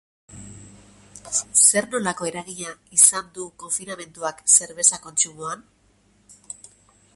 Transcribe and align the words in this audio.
Zer-nolako 1.65 2.29
eragina 2.29 2.73
izan 2.97 3.29
du 3.37 3.45
konfinamenduak 3.65 4.43
zerbeza 4.57 5.03
kontsumoan? 5.07 5.65